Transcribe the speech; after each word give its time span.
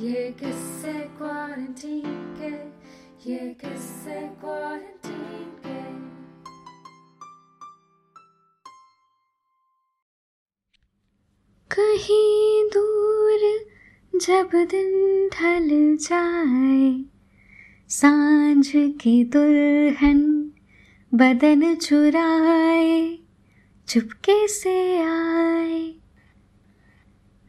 ये 0.00 0.34
क्वारंटीन 1.18 2.34
के, 2.38 2.48
ये 3.30 3.38
क्वारंटीन 4.40 5.46
के। 5.60 5.78
कहीं 11.70 12.64
दूर 12.68 13.46
जब 14.20 14.50
दिन 14.54 15.28
ढल 15.28 15.96
जाए, 15.96 17.04
साँझ 17.88 18.66
की 18.76 19.24
दुल्हन 19.24 20.52
बदन 21.14 21.74
चुराए, 21.74 23.18
चुपके 23.88 24.48
से 24.48 24.76
आए। 24.98 25.94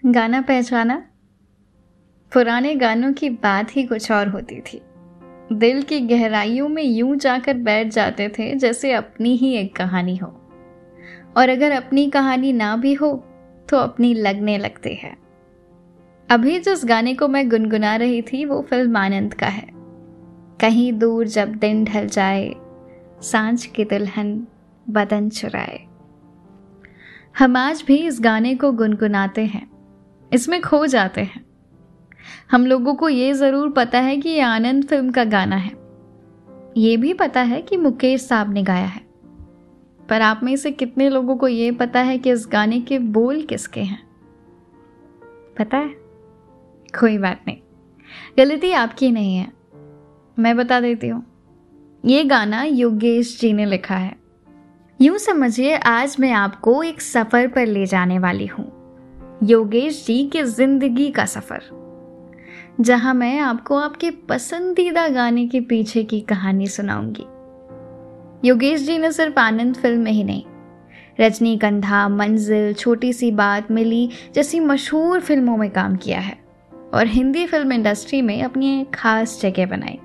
गाना 0.05 0.41
पहचाना? 0.41 1.03
पुराने 2.33 2.75
गानों 2.75 3.13
की 3.13 3.29
बात 3.29 3.75
ही 3.75 3.83
कुछ 3.83 4.11
और 4.11 4.27
होती 4.27 4.59
थी। 4.59 4.81
दिल 5.53 5.81
की 5.81 5.99
गहराइयों 5.99 6.69
में 6.69 6.83
यूँ 6.83 7.15
जाकर 7.15 7.53
बैठ 7.53 7.87
जाते 7.87 8.29
थे 8.29 8.55
जैसे 8.55 8.91
अपनी 8.93 9.35
ही 9.35 9.53
एक 9.53 9.75
कहानी 9.75 10.15
हो। 10.15 10.27
और 11.37 11.49
अगर 11.49 11.71
अपनी 11.71 12.09
कहानी 12.09 12.53
ना 12.53 12.75
भी 12.75 12.93
हो 12.93 13.23
तो 13.69 13.77
अपनी 13.77 14.13
लगने 14.13 14.57
लगती 14.57 14.95
है। 14.95 15.17
अभी 16.29 16.59
जिस 16.59 16.85
गाने 16.85 17.13
को 17.13 17.27
मैं 17.27 17.49
गुनगुना 17.49 17.95
रही 17.95 18.21
थी, 18.21 18.45
वो 18.45 18.61
फ़िल्म 18.61 18.97
आनंद 18.97 19.33
का 19.33 19.47
है। 19.47 19.67
कहीं 20.61 20.93
दूर 20.93 21.27
जब 21.27 21.47
दिन 21.47 21.85
ढल 21.85 22.07
जाए, 22.07 22.55
साँझ 23.21 23.65
की 23.65 23.83
दुल्हन 23.83 24.47
बदन 24.89 25.29
चुराए। 25.29 25.79
हम 27.39 27.57
आज 27.57 27.83
भी 27.87 27.97
इस 27.97 28.17
गाने 28.21 28.55
को 28.55 28.71
गुनगुनाते 28.71 29.45
हैं। 29.45 29.67
इसमें 30.33 30.61
खो 30.61 30.85
जाते 30.85 31.21
हैं। 31.21 31.46
हम 32.51 32.65
लोगों 32.65 32.95
को 32.95 33.09
ये 33.09 33.33
ज़रूर 33.33 33.69
पता 33.69 33.99
है 33.99 34.17
कि 34.17 34.29
ये 34.29 34.39
आनंद 34.39 34.85
फ़िल्म 34.85 35.11
का 35.11 35.23
गाना 35.23 35.55
है। 35.55 35.71
ये 36.77 36.97
भी 36.97 37.13
पता 37.13 37.41
है 37.41 37.61
कि 37.61 37.77
मुकेश 37.77 38.21
साहब 38.21 38.53
ने 38.53 38.63
गाया 38.63 38.85
है। 38.85 39.01
पर 40.09 40.21
आप 40.21 40.39
में 40.43 40.55
से 40.55 40.71
कितने 40.71 41.09
लोगों 41.09 41.35
को 41.35 41.47
ये 41.47 41.71
पता 41.71 41.99
है 41.99 42.17
कि 42.17 42.31
इस 42.31 42.47
गाने 42.51 42.81
के 42.81 42.99
बोल 42.99 43.41
किसके 43.41 43.81
हैं? 43.81 44.07
पता 45.59 45.77
है? 45.77 45.89
कोई 46.99 47.17
बात 47.17 47.41
नहीं। 47.47 47.57
गलती 48.37 48.71
आपकी 48.71 49.11
नहीं 49.11 49.37
है। 49.37 49.51
मैं 50.39 50.57
बता 50.57 50.79
देती 50.79 51.07
हूँ। 51.07 51.25
ये 52.05 52.23
गाना 52.23 52.63
योगेश 52.63 53.39
जी 53.39 53.53
ने 53.53 53.65
लिखा 53.65 53.95
है। 53.95 54.15
यूँ 55.01 55.17
समझिए, 55.17 55.75
आज 55.75 56.15
मैं 56.19 56.31
आपको 56.31 56.83
एक 56.83 57.01
सफ़र 57.01 57.47
पर 57.47 57.65
ले 57.65 57.85
जाने 57.85 58.19
वाली 58.19 58.45
हूँ। 58.45 58.77
योगेश 59.43 60.05
जी 60.05 60.27
के 60.27 60.43
ज़िंदगी 60.43 61.11
का 61.11 61.25
सफ़र। 61.25 61.76
जहाँ 62.81 63.13
मैं 63.13 63.39
आपको 63.39 63.77
आपके 63.77 64.09
पसंदीदा 64.11 65.07
गाने 65.07 65.47
के 65.47 65.59
पीछे 65.61 66.03
की 66.03 66.19
कहानी 66.21 66.67
सुनाऊँगी। 66.67 67.23
योगेश 68.47 68.81
जी 68.81 68.97
ने 68.97 69.11
सिर्फ़ 69.11 69.39
आनंद 69.39 69.75
फ़िल्म 69.75 70.01
में 70.01 70.11
ही 70.11 70.23
नहीं, 70.23 70.43
रजनीगंधा, 71.19 72.09
मंजिल, 72.09 72.73
छोटी 72.73 73.13
सी 73.13 73.31
बात 73.31 73.71
मिली 73.71 74.09
जैसी 74.35 74.59
मशहूर 74.59 75.19
फ़िल्मों 75.19 75.57
में 75.57 75.69
काम 75.69 75.95
किया 75.95 76.19
है 76.19 76.37
और 76.93 77.07
हिंदी 77.07 77.45
फ़िल्म 77.45 77.73
इंडस्ट्री 77.73 78.21
में 78.21 78.41
अपनी 78.43 78.81
एक 78.81 78.93
खास 78.93 79.39
जगह 79.41 79.65
बनाई। 79.65 79.99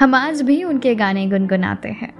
हम 0.00 0.14
आज 0.14 0.42
भी 0.42 0.62
उनके 0.64 0.94
गाने 0.94 1.26
गुनगुनाते 1.26 1.88
हैं। 1.88 2.14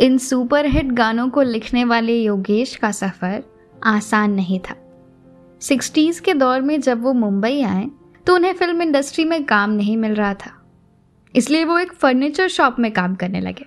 इन 0.00 0.18
सुपरहिट 0.18 0.92
गानों 0.92 1.28
को 1.28 1.42
लिखने 1.42 1.84
वाले 1.84 2.20
योगेश 2.20 2.76
का 2.76 2.90
सफ़र 2.90 3.42
आसान 3.84 4.32
नहीं 4.32 4.60
था। 4.60 4.74
सिक्सटीज़ 5.60 6.22
के 6.22 6.34
दौर 6.34 6.60
में 6.60 6.80
जब 6.80 7.02
वो 7.02 7.12
मुंबई 7.12 7.62
आए 7.62 7.88
तो 8.26 8.34
उन्हें 8.34 8.52
फ़िल्म 8.52 8.82
इंडस्ट्री 8.82 9.24
में 9.24 9.44
काम 9.44 9.70
नहीं 9.70 9.96
मिल 9.96 10.14
रहा 10.14 10.34
था। 10.34 10.66
इसलिए 11.36 11.64
वो 11.64 11.78
एक 11.78 11.92
फर्नीचर 11.92 12.48
शॉप 12.48 12.76
में 12.78 12.92
काम 12.92 13.14
करने 13.14 13.40
लगे। 13.40 13.66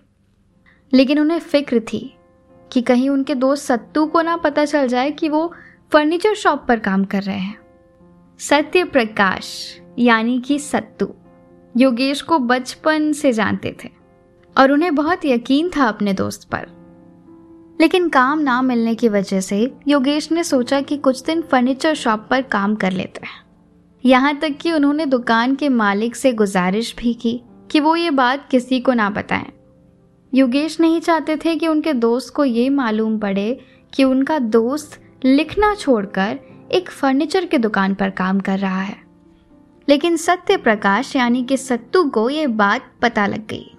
लेकिन 0.93 1.19
उन्हें 1.19 1.39
फ़िक्र 1.39 1.79
थी 1.79 2.15
कि 2.71 2.81
कहीं 2.81 3.09
उनके 3.09 3.35
दोस्त 3.35 3.63
सत्तू 3.63 4.05
को 4.05 4.21
ना 4.21 4.37
पता 4.37 4.65
चल 4.65 4.87
जाए 4.87 5.11
कि 5.11 5.29
वो 5.29 5.53
फर्नीचर 5.91 6.33
शॉप 6.33 6.65
पर 6.67 6.79
काम 6.79 7.05
कर 7.05 7.23
रहे 7.23 7.37
हैं। 7.37 7.59
सत्य 8.39 8.83
प्रकाश 8.83 9.77
यानी 9.99 10.39
कि 10.39 10.59
सत्तू, 10.59 11.13
योगेश 11.77 12.21
को 12.21 12.39
बचपन 12.39 13.11
से 13.11 13.31
जानते 13.31 13.77
थे 13.83 13.89
और 14.57 14.71
उन्हें 14.71 14.95
बहुत 14.95 15.25
यकीन 15.25 15.69
था 15.77 15.83
अपने 15.83 16.13
दोस्त 16.13 16.49
पर। 16.49 16.67
लेकिन 17.81 18.09
काम 18.09 18.39
ना 18.39 18.61
मिलने 18.61 18.95
की 18.95 19.09
वजह 19.09 19.39
से 19.39 19.73
योगेश 19.87 20.31
ने 20.31 20.43
सोचा 20.43 20.81
कि 20.81 20.97
कुछ 20.97 21.23
दिन 21.23 21.41
फर्नीचर 21.41 21.93
शॉप 21.93 22.27
पर 22.29 22.41
काम 22.41 22.75
कर 22.75 22.91
लेते 22.91 23.25
हैं। 23.25 23.42
यहाँ 24.05 24.35
तक 24.35 24.57
कि 24.61 24.71
उन्होंने 24.71 25.05
दुकान 25.05 25.55
के 25.55 25.69
मालिक 25.69 26.15
से 26.15 26.31
गुजारिश 26.33 26.95
भी 26.97 27.13
की 27.13 27.41
कि 27.71 27.79
वो 27.79 27.95
ये 27.95 28.09
बात 28.09 28.47
किसी 28.51 28.79
को 28.79 28.93
ना 28.93 29.09
बताएँ। 29.09 29.51
योगेश 30.33 30.79
नहीं 30.79 31.01
चाहते 31.01 31.35
थे 31.37 31.55
कि 31.55 31.67
उनके 31.67 31.93
दोस्त 31.93 32.33
को 32.33 32.45
ये 32.45 32.69
मालूम 32.69 33.19
पड़े 33.19 33.59
कि 33.93 34.03
उनका 34.03 34.39
दोस्त 34.39 34.99
लिखना 35.25 35.75
छोड़कर 35.75 36.39
एक 36.71 36.89
फर्नीचर 36.89 37.45
की 37.45 37.57
दुकान 37.57 37.93
पर 37.93 38.09
काम 38.09 38.39
कर 38.39 38.59
रहा 38.59 38.81
है। 38.81 38.97
लेकिन 39.89 40.17
सत्य 40.17 40.57
प्रकाश 40.57 41.15
यानी 41.15 41.43
कि 41.43 41.57
सत्तू 41.57 42.03
को 42.09 42.29
ये 42.29 42.47
बात 42.47 42.91
पता 43.01 43.27
लग 43.27 43.47
गई 43.47 43.77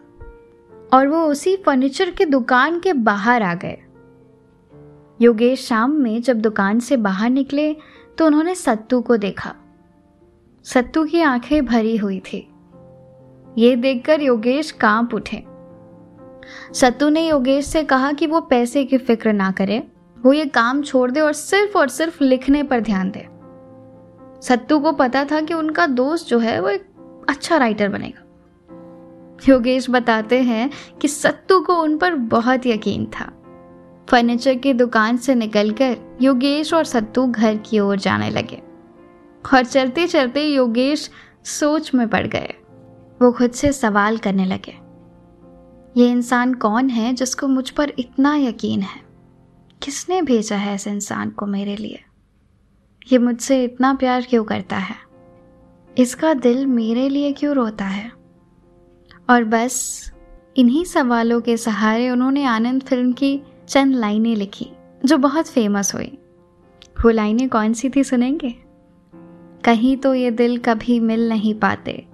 और 0.93 1.09
वो 1.09 1.25
उसी 1.27 1.57
फर्नीचर 1.57 2.11
की 2.11 2.25
दुकान 2.25 2.79
के 2.81 2.93
बाहर 2.93 3.43
आ 3.43 3.55
गए। 3.55 3.77
योगेश 5.21 5.67
शाम 5.67 5.91
में 5.91 6.23
जब 6.23 6.41
दुकान 6.41 6.81
से 6.81 6.97
बाहर 6.97 7.31
निकले 7.31 7.77
तो 8.19 8.27
उन्होंने 8.27 8.55
सत्तू 8.55 9.01
को 9.01 9.17
देखा। 9.17 9.55
सत्तू 10.65 11.05
की 11.05 11.21
आँखें 11.21 11.67
भरी 11.67 11.97
हुई 11.97 12.21
थी। 12.21 12.49
ये 13.59 13.77
देखकर 13.77 14.23
योगेश 14.23 14.71
काँप 14.71 15.15
उठे। 15.15 15.45
सत्तू 16.73 17.09
ने 17.09 17.29
योगेश 17.29 17.67
से 17.67 17.85
कहा 17.85 18.13
कि 18.13 18.27
वो 18.27 18.41
पैसे 18.41 18.85
की 18.85 18.99
फ़िक्र 18.99 19.33
ना 19.33 19.51
करे, 19.51 19.83
वो 20.21 20.33
ये 20.33 20.47
काम 20.47 20.83
छोड़ 20.83 21.11
दे 21.11 21.21
और 21.21 21.33
सिर्फ़ 21.33 21.79
और 21.79 21.89
सिर्फ़ 21.89 22.25
लिखने 22.25 22.63
पर 22.63 22.81
ध्यान 22.81 23.11
दे। 23.11 23.29
सत्तू 24.47 24.81
को 24.81 24.93
पता 24.93 25.25
था 25.25 25.41
कि 25.41 25.55
उनका 25.55 25.87
दोस्त 25.87 26.27
जो 26.27 26.39
है 26.39 26.61
वो 26.61 26.69
एक 26.69 26.87
अच्छा 27.29 27.57
राइटर 27.57 27.89
बनेगा। 27.89 28.21
योगेश 29.49 29.91
बताते 29.91 30.43
हैं 30.43 30.71
कि 31.01 31.09
सत्तू 31.09 31.61
को 31.61 31.75
उन 31.75 31.99
पर 31.99 32.15
बहुत 32.15 32.67
यकीन 32.67 33.07
था। 33.07 33.33
फर्नीचर 34.11 34.55
की 34.55 34.73
दुकान 34.73 35.17
से 35.17 35.35
निकलकर 35.35 36.19
योगेश 36.23 36.75
और 36.75 36.85
सत्तू 36.85 37.27
घर 37.27 37.57
की 37.57 37.81
ओर 37.81 37.99
जाने 37.99 38.31
लगे। 38.31 38.64
और 39.53 39.65
चलते 39.65 40.07
चलते 40.07 40.47
योगेश 40.47 41.11
सोच 41.45 41.95
में 41.95 42.09
पड़ 42.09 42.27
गए। 42.27 42.55
वो 43.23 43.33
खुद 43.33 43.51
से 43.51 43.73
सवाल 43.73 44.19
करने 44.19 44.45
लगे। 44.45 44.85
ये 46.01 46.11
इंसान 46.11 46.55
कौन 46.55 46.89
है 46.89 47.13
जिसको 47.13 47.49
मुझ 47.49 47.71
पर 47.71 47.93
इतना 47.99 48.37
यकीन 48.37 48.81
है? 48.81 49.01
किसने 49.83 50.23
भेजा 50.23 50.57
है 50.57 50.75
इस 50.75 50.87
इंसान 50.87 51.31
को 51.31 51.47
मेरे 51.47 51.77
लिए? 51.77 52.01
ये 53.13 53.19
मुझसे 53.19 53.65
इतना 53.65 53.95
प्यार 53.95 54.23
क्यों 54.23 54.45
करता 54.45 54.77
है? 54.77 54.97
इसका 55.99 56.35
दिल 56.35 56.67
मेरे 56.67 57.09
लिए 57.09 57.33
क्यों 57.33 57.55
रोता 57.55 57.85
है? 57.85 58.13
और 59.31 59.45
बस, 59.45 60.05
इन्हीं 60.57 60.85
सवालों 60.85 61.41
के 61.41 61.57
सहारे 61.57 62.11
उन्होंने 62.11 62.45
आनंद 62.45 62.83
फ़िल्म 62.83 63.13
की 63.13 63.43
चंद 63.69 63.95
लाइनें 63.95 64.37
लिखी, 64.37 64.71
जो 65.05 65.19
बहुत 65.19 65.47
फ़ेमस 65.47 65.95
हुई। 65.95 66.19
वो 67.05 67.11
लाइनें 67.11 67.49
कौन 67.49 67.73
सी 67.73 67.91
थी 67.91 68.05
सुनेंगे? 68.05 68.64
कहीं 69.65 69.97
तो 69.97 70.15
ये 70.15 70.31
दिल 70.31 70.59
कभी 70.59 71.01
मिल 71.01 71.29
नहीं 71.29 71.55
पाते। 71.55 72.07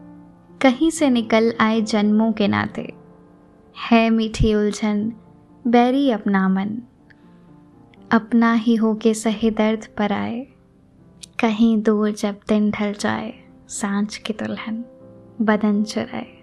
कहीं 0.60 0.90
से 0.90 1.10
निकल 1.10 1.54
आए 1.60 1.80
जन्मों 1.80 2.32
के 2.32 2.48
नाते। 2.48 2.92
है 3.90 4.10
मीठी 4.10 4.54
उलझन, 4.54 5.12
बैरी 5.66 6.10
अपना 6.10 6.48
मन। 6.48 6.78
अपना 8.10 8.52
ही 8.52 8.74
हो 8.74 8.94
के 8.94 9.14
सही 9.14 9.50
दर्द 9.50 9.88
पर 9.98 10.12
आए। 10.12 10.46
कहीं 11.40 11.82
दूर 11.82 12.10
जब 12.10 12.40
दिन 12.48 12.70
ढल 12.70 12.92
जाए, 12.92 13.34
साँझ 13.68 14.16
की 14.16 14.32
दुल्हन 14.32 14.84
बदन 15.40 15.84
चुराए। 15.84 16.42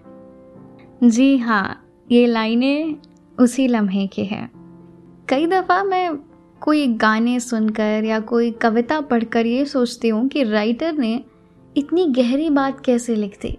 जी 1.03 1.37
हाँ 1.37 1.85
ये 2.11 2.27
लाइनें 2.27 2.95
उसी 3.39 3.67
लम्हे 3.67 4.07
की 4.07 4.25
हैं। 4.25 4.51
कई 5.29 5.47
दफ़ा 5.47 5.83
मैं 5.83 6.09
कोई 6.61 6.87
गाने 6.87 7.39
सुनकर 7.39 8.03
या 8.03 8.19
कोई 8.19 8.51
कविता 8.51 8.99
पढ़कर 9.01 9.45
ये 9.45 9.65
सोचती 9.65 10.07
हूँ 10.07 10.27
कि 10.27 10.43
राइटर 10.43 10.93
ने 10.93 11.23
इतनी 11.77 12.05
गहरी 12.05 12.49
बात 12.49 12.79
कैसे 12.85 13.15
लिख 13.15 13.37
दी। 13.41 13.57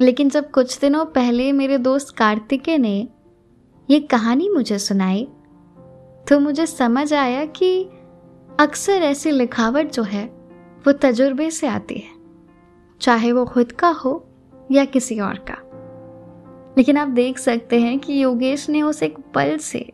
लेकिन 0.00 0.28
जब 0.28 0.50
कुछ 0.50 0.78
दिनों 0.80 1.04
पहले 1.04 1.52
मेरे 1.52 1.78
दोस्त 1.78 2.14
कार्तिके 2.16 2.78
ने 2.78 3.08
ये 3.90 4.00
कहानी 4.00 4.48
मुझे 4.48 4.78
सुनाई 4.78 5.28
तो 6.28 6.38
मुझे 6.40 6.66
समझ 6.66 7.12
आया 7.14 7.44
कि 7.46 7.82
अक्सर 8.60 8.92
ऐसी 8.92 9.30
लिखावट 9.30 9.92
जो 9.92 10.02
है, 10.02 10.24
वो 10.86 10.92
तजुर्बे 10.92 11.50
से 11.50 11.66
आती 11.66 11.94
है, 11.94 12.10
चाहे 13.00 13.32
वो 13.32 13.44
खुद 13.44 13.72
का 13.72 13.88
हो 13.88 14.28
या 14.70 14.84
किसी 14.84 15.18
और 15.20 15.38
का। 15.50 15.62
लेकिन 16.78 16.96
आप 16.96 17.08
देख 17.08 17.38
सकते 17.38 17.80
हैं 17.80 17.98
कि 17.98 18.22
योगेश 18.22 18.68
ने 18.68 18.82
उस 18.82 19.02
एक 19.02 19.18
पल 19.34 19.56
से 19.56 19.90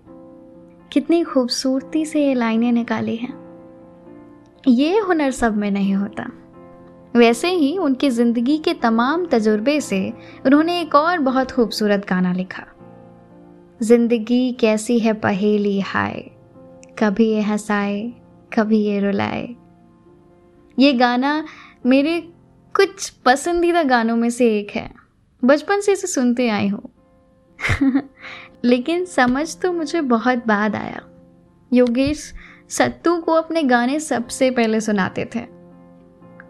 कितनी 0.92 1.22
खूबसूरती 1.22 2.06
से 2.06 2.26
ये 2.26 2.34
लाइनें 2.34 2.72
निकाली 2.72 3.16
हैं। 3.16 3.34
ये 4.68 4.98
हुनर 4.98 5.30
सब 5.30 5.56
में 5.56 5.70
नहीं 5.70 5.94
होता। 5.94 6.30
वैसे 7.16 7.48
ही 7.48 7.78
उनकी 7.78 8.10
ज़िंदगी 8.10 8.58
के 8.58 8.74
तमाम 8.74 9.26
तजुर्बे 9.26 9.80
से 9.80 10.12
उन्होंने 10.46 10.80
एक 10.80 10.94
और 10.94 11.18
बहुत 11.18 11.50
खूबसूरत 11.50 12.06
गाना 12.08 12.32
लिखा। 12.32 12.64
ज़िंदगी 13.82 14.52
कैसी 14.52 14.98
है 14.98 15.12
पहेली 15.12 15.80
हाय, 15.80 16.30
कभी 16.98 17.30
ये 17.30 17.40
हंसाए, 17.40 18.12
कभी 18.58 18.78
ये 18.78 19.00
रुलाए। 19.00 19.56
ये 20.78 20.92
गाना 20.92 21.44
मेरे 21.86 22.20
कुछ 22.74 23.08
पसंदीदा 23.10 23.82
गानों 23.82 24.16
में 24.16 24.30
से 24.30 24.58
एक 24.58 24.70
है। 24.70 24.90
बचपन 25.44 25.80
से 25.80 25.92
इसे 25.92 26.06
सुनते 26.06 26.48
आई 26.48 26.68
हूँ। 26.68 26.92
लेकिन 28.64 29.04
समझ 29.04 29.56
तो 29.56 29.72
मुझे 29.72 30.00
बहुत 30.00 30.46
बाद 30.46 30.76
आया। 30.76 31.00
योगेश 31.72 32.32
सत्तू 32.70 33.16
को 33.18 33.32
अपने 33.32 33.62
गाने 33.62 33.98
सबसे 34.00 34.50
पहले 34.50 34.80
सुनाते 34.80 35.28
थे। 35.34 35.40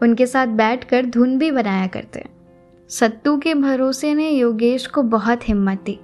उनके 0.03 0.27
साथ 0.27 0.47
बैठकर 0.47 1.07
धुन 1.07 1.37
भी 1.39 1.51
बनाया 1.51 1.87
करते। 1.87 2.25
सत्तू 2.91 3.37
के 3.39 3.55
भरोसे 3.55 4.15
ने 4.15 4.31
योगेश 4.31 4.87
को 4.87 5.03
बहुत 5.03 5.49
हिम्मत 5.49 5.83
दी 5.85 5.99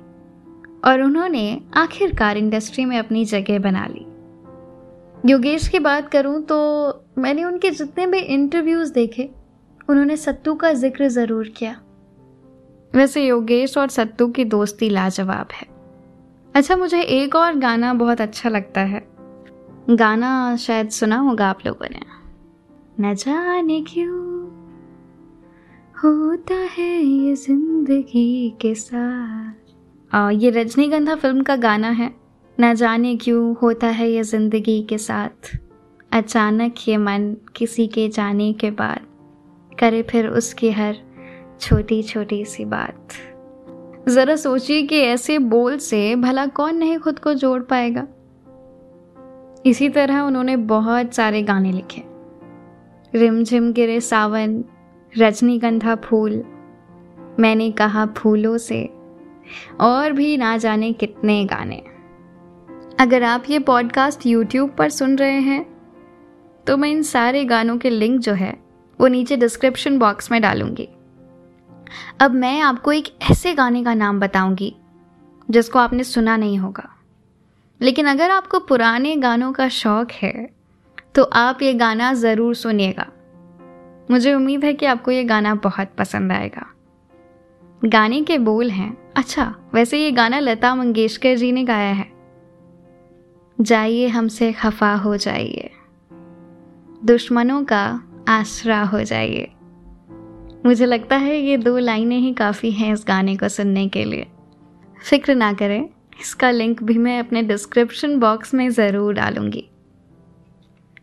और 0.84 1.02
उन्होंने 1.02 1.60
आखिरकार 1.76 2.37
इंडस्ट्री 2.37 2.84
में 2.84 2.99
अपनी 2.99 3.25
जगह 3.25 3.58
बना 3.58 3.87
ली। 3.87 4.05
योगेश 5.25 5.69
की 5.69 5.78
बात 5.78 6.08
करूँ 6.08 6.40
तो 6.43 6.58
मैंने 7.19 7.44
उनके 7.44 7.70
जितने 7.70 8.06
भी 8.06 8.19
इंटरव्यूज़ 8.19 8.93
देखे, 8.93 9.31
उन्होंने 9.88 10.16
सत्तू 10.16 10.55
का 10.55 10.72
ज़िक्र 10.72 11.08
ज़रूर 11.08 11.49
किया। 11.49 11.81
वैसे 12.93 13.26
योगेश 13.26 13.76
और 13.78 13.88
सत्तू 13.88 14.28
की 14.28 14.44
दोस्ती 14.46 14.88
लाजवाब 14.90 15.49
है। 15.52 15.66
अच्छा 16.58 16.76
मुझे 16.76 17.02
एक 17.02 17.34
और 17.37 17.55
गाना 17.55 17.94
बहुत 17.94 18.20
अच्छा 18.20 18.49
लगता 18.49 18.81
है। 18.81 19.08
गाना 19.90 20.56
शायद 20.56 20.88
सुना 20.88 21.16
होगा 21.16 21.49
आप 21.49 21.58
लोगों 21.66 21.87
ने। 21.90 22.00
न 23.00 23.14
जाने 23.14 23.81
क्यों 23.82 24.49
होता 25.94 26.55
है 26.55 27.02
ये 27.02 27.34
ज़िंदगी 27.34 28.50
के 28.60 28.75
साथ। 28.75 30.14
आ, 30.14 30.31
ये 30.31 30.50
रजनीगंधा 30.50 31.14
फ़िल्म 31.14 31.43
का 31.43 31.56
गाना 31.56 31.90
है। 31.90 32.14
न 32.60 32.75
जाने 32.75 33.16
क्यों 33.16 33.56
होता 33.62 33.87
है 33.87 34.10
ये 34.10 34.22
ज़िंदगी 34.22 34.82
के 34.82 34.99
साथ। 34.99 35.56
अचानक 36.12 36.75
ये 36.88 36.96
मन 36.96 37.37
किसी 37.56 37.87
के 37.87 38.08
जाने 38.08 38.52
के 38.52 38.70
बाद 38.70 39.06
करे 39.78 40.02
फिर 40.02 40.26
उसकी 40.26 40.70
हर 40.70 40.96
छोटी 41.60 42.02
छोटी 42.02 42.44
सी 42.44 42.64
बात। 42.64 43.08
ज़रा 44.08 44.34
सोचिए 44.37 44.82
कि 44.82 44.99
ऐसे 44.99 45.38
बोल 45.38 45.76
से 45.78 46.14
भला 46.16 46.46
कौन 46.46 46.76
नहीं 46.76 46.99
खुद 46.99 47.19
को 47.19 47.34
जोड़ 47.34 47.60
पाएगा। 47.62 48.06
इसी 49.66 49.88
तरह 49.88 50.20
उन्होंने 50.20 50.56
बहुत 50.56 51.14
सारे 51.14 51.43
गाने 51.43 51.72
लिखे। 51.72 52.02
रिमझिम 53.14 53.72
गिरे 53.72 54.00
सावन, 54.00 54.64
रजनीगंधा 55.19 55.94
फूल, 55.94 56.43
मैंने 57.40 57.70
कहा 57.70 58.06
फूलों 58.06 58.56
से, 58.58 58.82
और 59.81 60.12
भी 60.12 60.37
ना 60.37 60.56
जाने 60.56 60.93
कितने 60.93 61.44
गाने। 61.44 61.82
अगर 63.00 63.22
आप 63.22 63.44
ये 63.50 63.58
पॉडकास्ट 63.58 64.26
यूट्यूब 64.26 64.70
पर 64.70 64.90
सुन 64.90 65.16
रहे 65.16 65.40
हैं 65.40 65.64
तो 66.66 66.76
मैं 66.76 66.90
इन 66.90 67.02
सारे 67.02 67.44
गानों 67.44 67.76
के 67.78 67.90
लिंक 67.90 68.20
जो 68.20 68.32
है, 68.32 68.56
वो 69.00 69.06
नीचे 69.06 69.37
डिस्क्रिप्शन 69.37 69.99
बॉक्स 69.99 70.32
में 70.32 70.40
डालूँगी। 70.43 70.88
अब 72.20 72.35
मैं 72.35 72.61
आपको 72.61 72.93
एक 72.93 73.08
ऐसे 73.31 73.55
गाने 73.55 73.82
का 73.85 73.94
नाम 73.94 74.20
बताऊँगी, 74.20 74.75
जिसको 75.49 75.79
आपने 75.79 76.05
सुना 76.05 76.37
नहीं 76.37 76.58
होगा। 76.58 76.88
लेकिन 77.81 78.06
अगर 78.06 78.31
आपको 78.31 78.58
पुराने 78.61 79.14
गानों 79.17 79.52
का 79.52 79.69
शौक 79.70 80.12
है 80.12 80.49
तो 81.14 81.23
आप 81.25 81.62
ये 81.62 81.73
गाना 81.75 82.12
ज़रूर 82.14 82.55
सुनिएगा। 82.55 83.06
मुझे 84.08 84.35
उम्मीद 84.35 84.64
है 84.64 84.73
कि 84.75 84.87
आपको 84.87 85.11
ये 85.11 85.25
गाना 85.25 85.55
बहुत 85.56 85.88
पसंद 85.99 86.32
आएगा। 86.32 86.67
गाने 87.82 88.23
के 88.23 88.38
बोल 88.41 88.70
हैं। 88.70 88.96
अच्छा 89.17 89.55
वैसे 89.75 89.99
ये 89.99 90.11
गाना 90.12 90.38
लता 90.38 90.75
मंगेशकर 90.75 91.37
जी 91.37 91.50
ने 91.52 91.64
गाया 91.64 91.93
है। 91.93 92.11
जाइए 93.58 94.08
हमसे 94.08 94.52
खफा 94.52 94.94
हो 94.96 95.17
जाइए, 95.17 95.70
दुश्मनों 97.02 97.62
का 97.64 97.84
आसरा 98.29 98.82
हो 98.84 99.02
जाइए। 99.02 99.50
मुझे 100.69 100.87
लगता 100.87 101.17
है 101.17 101.38
ये 101.38 101.56
दो 101.56 101.76
लाइनें 101.79 102.19
ही 102.19 102.32
काफ़ी 102.35 102.70
हैं 102.70 102.93
इस 102.93 103.05
गाने 103.09 103.37
को 103.37 103.49
सुनने 103.49 103.87
के 103.88 104.05
लिए। 104.05 104.26
फ़िक्र 104.99 105.35
ना 105.35 105.53
करें, 105.53 105.88
इसका 106.20 106.50
लिंक 106.50 106.82
भी 106.82 106.97
मैं 106.99 107.19
अपने 107.19 107.43
डिस्क्रिप्शन 107.43 108.19
बॉक्स 108.20 108.53
में 108.55 108.69
ज़रूर 108.70 109.15
डालूँगी। 109.15 109.65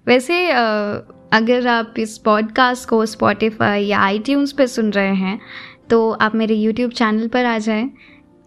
वैसे 0.08 0.36
अगर 0.50 1.68
आप 1.68 1.94
इस 2.00 2.18
पॉडकास्ट 2.18 2.88
को 2.90 3.06
स्पॉटिफाई 3.06 3.86
या 3.86 4.00
आई 4.00 4.20
पे 4.30 4.68
सुन 4.68 4.92
रहे 4.92 5.16
हैं 5.16 5.40
तो 5.90 6.10
आप 6.12 6.36
मेरे 6.36 6.56
यूट्यूब 6.56 6.92
चैनल 6.92 7.28
पर 7.28 7.46
आ 7.46 7.58
जाएँ। 7.60 7.90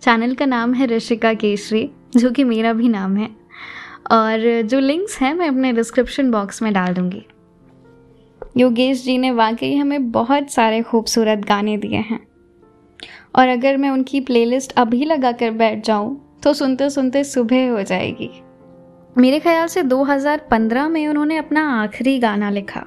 चैनल 0.03 0.35
का 0.35 0.47
नाम 0.47 0.75
है 0.75 0.87
ऋषिका 0.87 1.33
केसरी, 1.35 1.89
जो 2.17 2.31
कि 2.31 2.45
मेरा 2.45 2.73
भी 2.73 2.89
नाम 2.89 3.17
है। 3.17 3.29
और 4.13 4.63
जो 4.63 4.81
लिंक्स 4.81 5.19
हैं, 5.21 5.33
मैं 5.35 5.49
अपने 5.49 5.73
डिस्क्रिप्शन 5.73 6.31
बॉक्स 6.31 6.63
में 6.63 6.73
डाल 6.73 6.95
दूँगी। 6.95 7.25
योगेश 8.59 9.05
जी 9.05 9.17
ने 9.19 9.31
वाकई 9.31 9.75
हमें 9.77 10.11
बहुत 10.11 10.51
सारे 10.51 10.81
खूबसूरत 10.83 11.39
गाने 11.39 11.77
दिए 11.77 11.99
हैं। 12.01 12.19
और 13.37 13.49
अगर 13.49 13.77
मैं 13.77 13.91
उनकी 13.91 14.21
प्लेलिस्ट 14.21 14.73
अभी 14.73 15.05
लगा 15.05 15.33
कर 15.33 15.51
बैठ 15.51 15.85
जाऊँ 15.85 16.39
तो 16.43 16.53
सुनते 16.53 16.89
सुनते 16.91 17.25
सुबह 17.25 17.71
हो 17.71 17.83
जाएगी। 17.83 18.31
मेरे 19.17 19.39
ख्याल 19.41 19.67
से 19.67 19.83
2015 19.83 20.89
में 20.89 21.07
उन्होंने 21.09 21.37
अपना 21.37 21.69
आखिरी 21.83 22.19
गाना 22.19 22.51
लिखा। 22.51 22.85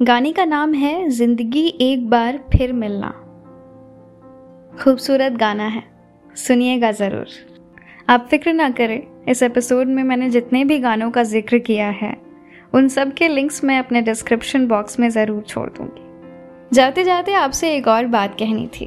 गाने 0.00 0.32
का 0.32 0.44
नाम 0.44 0.74
है 0.74 1.08
ज़िंदगी 1.10 1.66
एक 1.80 2.08
बार 2.10 2.38
फिर 2.52 2.72
मिलना। 2.72 3.10
खूबसूरत 4.74 5.32
गाना 5.32 5.66
है। 5.66 5.84
सुनिएगा 6.36 6.92
ज़रूर। 6.92 7.26
आप 8.08 8.26
फ़िक्र 8.30 8.52
ना 8.52 8.70
करें, 8.70 9.00
इस 9.28 9.42
एपिसोड 9.42 9.86
में 9.86 10.02
मैंने 10.02 10.30
जितने 10.30 10.64
भी 10.64 10.78
गानों 10.78 11.10
का 11.10 11.22
ज़िक्र 11.22 11.58
किया 11.58 11.88
है 11.90 12.31
उन 12.74 12.88
सब 12.88 13.12
के 13.12 13.28
लिंक्स 13.28 13.62
मैं 13.64 13.78
अपने 13.78 14.00
डिस्क्रिप्शन 14.02 14.66
बॉक्स 14.66 14.98
में 15.00 15.08
ज़रूर 15.10 15.42
छोड़ 15.42 15.68
दूँगी। 15.70 16.74
जाते 16.74 17.02
जाते 17.04 17.32
आपसे 17.34 17.74
एक 17.76 17.88
और 17.88 18.06
बात 18.06 18.36
कहनी 18.38 18.66
थी। 18.66 18.86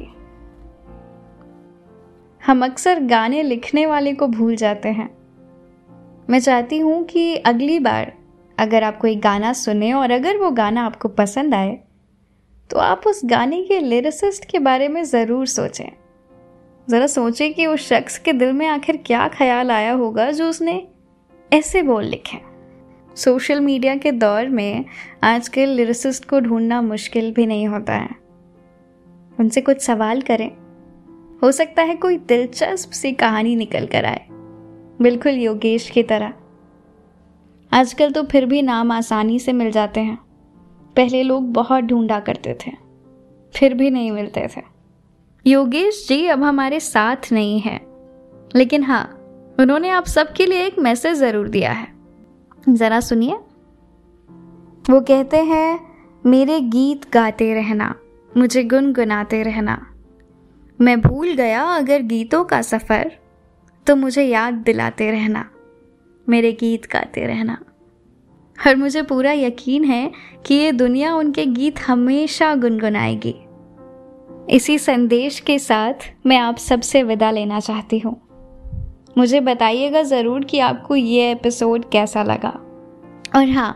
हम 2.42 2.64
अक्सर 2.64 3.00
गाने 3.00 3.42
लिखने 3.42 3.84
वाले 3.86 4.12
को 4.12 4.26
भूल 4.28 4.56
जाते 4.56 4.88
हैं। 4.88 5.08
मैं 6.30 6.38
चाहती 6.40 6.78
हूँ 6.78 7.02
कि 7.04 7.34
अगली 7.36 7.78
बार 7.78 8.12
अगर 8.58 8.82
आप 8.82 8.98
कोई 8.98 9.14
गाना 9.16 9.52
सुने 9.52 9.92
और 9.92 10.10
अगर 10.10 10.36
वो 10.36 10.50
गाना 10.50 10.84
आपको 10.86 11.08
पसंद 11.08 11.54
आए 11.54 11.78
तो 12.70 12.78
आप 12.78 13.06
उस 13.06 13.20
गाने 13.24 13.62
के 13.62 13.78
लिरिसिस्ट 13.80 14.44
के 14.44 14.58
बारे 14.58 14.88
में 14.88 15.02
ज़रूर 15.04 15.46
सोचें। 15.46 15.88
ज़रा 16.88 17.06
सोचें 17.06 17.52
कि 17.54 17.66
उस 17.66 17.88
शख्स 17.88 18.18
के 18.18 18.32
दिल 18.32 18.52
में 18.52 18.66
आखिर 18.66 18.96
क्या 18.96 19.28
ख्याल 19.28 19.70
आया 19.70 19.92
होगा 19.92 20.30
जो 20.30 20.48
उसने 20.48 20.82
ऐसे 21.52 21.82
बोल 21.82 22.04
लिखे 22.04 22.38
सोशल 23.16 23.60
मीडिया 23.60 23.96
के 23.96 24.12
दौर 24.12 24.48
में 24.48 24.84
आजकल 25.22 25.68
लिरिसिस्ट 25.68 26.24
को 26.24 26.40
ढूंढना 26.40 26.82
मुश्किल 26.82 27.32
भी 27.32 27.46
नहीं 27.46 27.68
होता 27.68 27.92
है। 27.92 28.08
उनसे 29.40 29.60
कुछ 29.60 29.80
सवाल 29.80 30.20
करें। 30.20 30.50
हो 31.42 31.52
सकता 31.52 31.82
है 31.82 31.96
कोई 31.96 32.18
दिलचस्प 32.18 32.90
सी 32.90 33.12
कहानी 33.12 33.56
निकल 33.56 33.86
कर 33.86 34.04
आए। 34.04 34.26
बिल्कुल 35.02 35.32
योगेश 35.32 35.90
की 35.90 36.02
तरह। 36.02 36.32
आजकल 37.72 38.12
तो 38.12 38.22
फिर 38.22 38.46
भी 38.46 38.62
नाम 38.62 38.92
आसानी 38.92 39.38
से 39.38 39.52
मिल 39.52 39.70
जाते 39.70 40.00
हैं। 40.00 40.18
पहले 40.96 41.22
लोग 41.22 41.52
बहुत 41.52 41.84
ढूंढा 41.84 42.20
करते 42.20 42.58
थे। 42.66 42.72
फिर 43.54 43.74
भी 43.74 43.90
नहीं 43.90 44.12
मिलते 44.12 44.48
थे। 44.56 44.62
योगेश 45.46 46.06
जी 46.08 46.26
अब 46.26 46.42
हमारे 46.42 46.80
साथ 46.80 47.16
नहीं 47.32 47.60
है। 47.60 47.80
लेकिन 48.56 48.82
हाँ 48.82 49.20
उन्होंने 49.60 49.90
आप 49.90 50.06
सबके 50.06 50.46
लिए 50.46 50.66
एक 50.66 50.78
मैसेज 50.78 51.16
ज़रूर 51.16 51.48
दिया 51.48 51.72
है। 51.72 51.95
ज़रा 52.66 53.00
सुनिए। 53.00 53.34
वो 54.84 55.00
कहते 55.00 55.36
हैं, 55.36 55.80
मेरे 56.24 56.60
गीत 56.60 57.10
गाते 57.12 57.52
रहना, 57.54 57.94
मुझे 58.36 58.64
गुनगुनाते 58.64 59.42
रहना। 59.42 59.76
मैं 60.80 61.00
भूल 61.00 61.32
गया 61.32 61.62
अगर 61.64 62.02
गीतों 62.02 62.44
का 62.44 62.60
सफ़र 62.62 63.12
तो 63.86 63.96
मुझे 63.96 64.22
याद 64.22 64.54
दिलाते 64.54 65.10
रहना, 65.10 65.48
मेरे 66.28 66.52
गीत 66.52 66.86
गाते 66.86 67.26
रहना। 67.26 67.58
और 68.58 68.76
मुझे 68.76 69.02
पूरा 69.02 69.32
यकीन 69.32 69.84
है 69.84 70.10
कि 70.46 70.54
ये 70.54 70.72
दुनिया 70.72 71.14
उनके 71.14 71.46
गीत 71.46 71.80
हमेशा 71.80 72.54
गुनगुनाएगी। 72.54 73.34
इसी 74.50 74.78
संदेश 74.78 75.40
के 75.40 75.58
साथ 75.58 76.12
मैं 76.26 76.38
आप 76.38 76.56
सबसे 76.56 77.02
विदा 77.02 77.30
लेना 77.30 77.60
चाहती 77.60 77.98
हूँ। 77.98 78.25
मुझे 79.16 79.40
बताइएगा 79.40 80.02
ज़रूर 80.02 80.44
कि 80.44 80.58
आपको 80.58 80.96
ये 80.96 81.30
एपिसोड 81.30 81.84
कैसा 81.90 82.22
लगा। 82.22 82.48
और 83.36 83.48
हाँ 83.48 83.72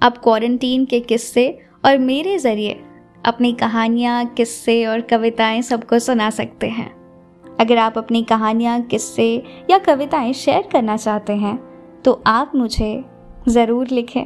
आप 0.00 0.16
क्वारंटीन 0.18 0.84
के 0.84 1.00
किस्से 1.00 1.46
और 1.84 1.98
मेरे 1.98 2.38
ज़रिए 2.38 2.80
अपनी 3.24 3.52
कहानियाँ, 3.52 4.24
किस्से 4.26 4.84
और 4.86 5.00
कविताएँ 5.00 5.62
सबको 5.62 5.98
सुना 5.98 6.28
सकते 6.30 6.68
हैं। 6.68 6.90
अगर 7.60 7.78
आप 7.78 7.98
अपनी 7.98 8.22
कहानियाँ, 8.24 8.80
किस्से 8.82 9.34
या 9.70 9.78
कविताएँ 9.78 10.32
शेयर 10.34 10.68
करना 10.72 10.96
चाहते 10.96 11.32
हैं 11.34 11.56
तो 12.04 12.22
आप 12.26 12.52
मुझे 12.54 13.04
ज़रूर 13.48 13.88
लिखें। 13.88 14.24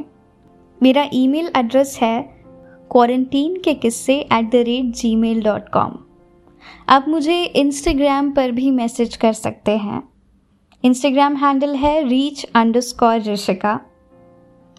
मेरा 0.81 1.09
ईमेल 1.15 1.51
एड्रेस 1.57 1.99
है 2.03 2.21
क्वारंटीन 2.91 3.61
के 3.61 3.75
किस्से 3.75 4.15
at 4.15 4.51
the 4.51 4.65
rate 4.67 4.95
Gmail 5.17 5.43
dot 5.43 5.69
com 5.69 5.99
आप 6.89 7.05
मुझे 7.09 7.43
इंस्टाग्राम 7.45 8.31
पर 8.33 8.51
भी 8.51 8.71
मैसेज 8.71 9.17
कर 9.17 9.33
सकते 9.35 9.77
हैं। 9.77 10.03
इंस्टाग्राम 10.85 11.37
हैंडल 11.37 11.75
है 11.75 12.03
रीच 12.09 12.45
अंडर 12.55 12.81
स्कॉर 12.81 13.21
ऋषिका 13.23 13.75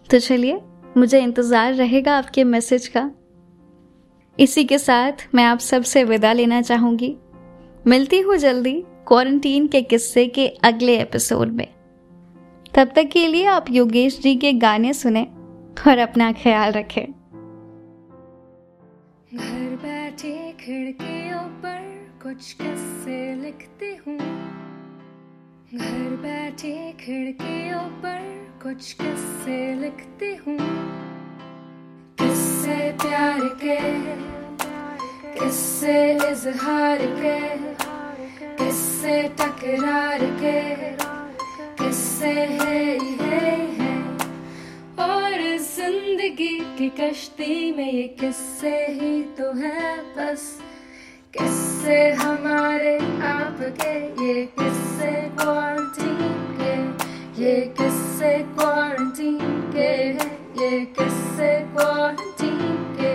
तो 0.08 0.18
चलिए 0.18 0.60
मुझे 0.96 1.20
इंतज़ार 1.20 1.74
रहेगा 1.74 2.16
आपके 2.18 2.44
मैसेज 2.44 2.86
का। 2.88 3.10
इसी 4.38 4.64
के 4.64 4.78
साथ 4.78 5.26
मैं 5.34 5.44
आप 5.44 5.58
सबसे 5.58 6.04
विदा 6.04 6.32
लेना 6.32 6.60
चाहूँगी। 6.62 7.14
मिलती 7.86 8.20
हूँ 8.20 8.36
जल्दी 8.36 8.74
क्वारंटीन 9.08 9.66
के 9.66 9.82
किस्से 9.82 10.26
के 10.28 10.46
अगले 10.64 10.98
एपिसोड 11.00 11.52
में। 11.52 11.66
तब 12.74 12.92
तक 12.96 13.08
के 13.12 13.26
लिए 13.26 13.44
आप 13.46 13.70
योगेश 13.70 14.18
जी 14.20 14.34
के 14.36 14.52
गाने 14.54 14.92
सुने 14.94 15.26
और 15.86 15.98
अपना 15.98 16.32
ख्याल 16.34 16.72
रखें। 16.72 17.06
घर 19.34 19.76
बैठे 19.76 20.36
खिड़कियों 20.60 21.44
पर 21.60 21.82
कुछ 22.22 22.52
किस्से 22.52 23.34
लिखती 23.42 23.94
हूँ। 23.96 24.18
घर 25.74 26.16
बैठे 26.16 26.92
खिड़कियों 26.92 27.80
पर 28.02 28.20
कुछ 28.62 28.92
किस्से 28.92 29.56
लिखती 29.74 30.34
हूँ। 30.36 30.56
किस्से 32.18 32.76
प्यार 32.92 33.40
के, 33.64 33.76
किस्से 35.40 36.14
इजहार 36.30 36.98
के, 36.98 37.38
किस्से 38.56 39.22
टकरार 39.40 40.24
के, 40.40 40.62
किस्से 41.82 42.32
है 42.32 42.98
है 43.20 43.56
है। 43.72 43.96
और 45.00 45.58
ज़िंदगी 45.66 46.58
की 46.78 46.88
कश्ती 47.00 47.72
में 47.72 47.92
ये 47.92 48.08
किस्से 48.20 48.76
ही 48.90 49.22
तो 49.38 49.52
है 49.52 49.96
बस। 50.16 50.48
किस्से 51.32 52.10
हमारे 52.12 52.96
आपके, 53.26 53.94
ये 54.26 54.44
क्वारंटीन 55.48 56.32
के 56.56 57.42
ये 57.42 57.54
किस्से 57.76 58.32
क्वारंटीन 58.56 59.38
के 59.72 59.86
है 60.16 60.26
ये 60.58 60.80
किस्से 60.98 61.48
क्वारंटीन 61.72 62.74
के 62.98 63.12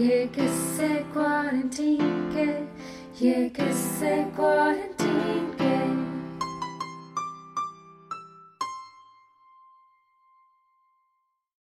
ये 0.00 0.24
किस्से 0.36 0.88
क्वारंटीन 1.12 2.14
के 2.34 3.26
ये 3.26 3.48
किस्से 3.58 4.14
क्वारंटीन 4.36 5.47